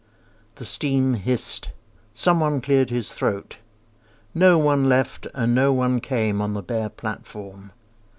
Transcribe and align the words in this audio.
The 0.55 0.65
steam 0.65 1.13
hissed. 1.13 1.69
Someone 2.11 2.59
cleared 2.59 2.89
his 2.89 3.13
throat. 3.13 3.59
No 4.33 4.57
one 4.57 4.89
left 4.89 5.27
and 5.35 5.53
no 5.53 5.71
one 5.73 5.99
came 5.99 6.41
On 6.41 6.55
the 6.55 6.63
bare 6.63 6.89
platform. 6.89 7.71